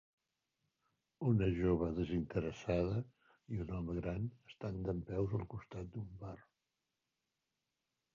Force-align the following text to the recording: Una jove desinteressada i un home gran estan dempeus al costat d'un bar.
Una 1.31 1.49
jove 1.57 1.89
desinteressada 1.99 3.03
i 3.57 3.61
un 3.65 3.73
home 3.79 3.95
gran 3.97 4.25
estan 4.53 4.79
dempeus 4.89 5.37
al 5.41 5.45
costat 5.53 5.93
d'un 5.93 6.09
bar. 6.23 6.35